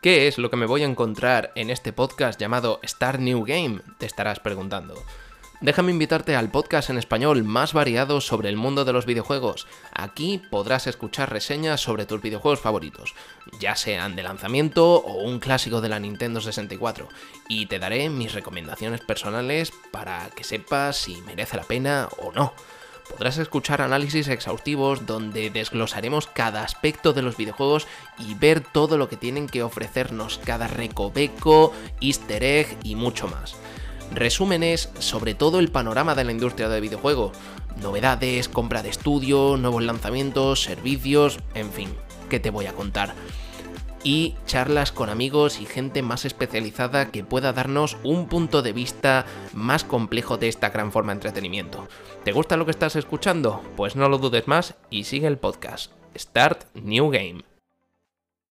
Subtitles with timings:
[0.00, 3.80] ¿Qué es lo que me voy a encontrar en este podcast llamado Start New Game?
[3.98, 4.94] Te estarás preguntando.
[5.60, 9.66] Déjame invitarte al podcast en español más variado sobre el mundo de los videojuegos.
[9.92, 13.16] Aquí podrás escuchar reseñas sobre tus videojuegos favoritos,
[13.58, 17.08] ya sean de lanzamiento o un clásico de la Nintendo 64,
[17.48, 22.54] y te daré mis recomendaciones personales para que sepas si merece la pena o no.
[23.10, 27.86] Podrás escuchar análisis exhaustivos donde desglosaremos cada aspecto de los videojuegos
[28.18, 33.56] y ver todo lo que tienen que ofrecernos cada recoveco, easter egg y mucho más.
[34.14, 37.36] Resúmenes sobre todo el panorama de la industria de videojuegos,
[37.82, 41.94] novedades, compra de estudio, nuevos lanzamientos, servicios, en fin,
[42.30, 43.14] ¿qué te voy a contar?
[44.04, 49.26] Y charlas con amigos y gente más especializada que pueda darnos un punto de vista
[49.52, 51.88] más complejo de esta gran forma de entretenimiento.
[52.24, 53.62] ¿Te gusta lo que estás escuchando?
[53.76, 55.92] Pues no lo dudes más y sigue el podcast.
[56.16, 57.47] Start New Game.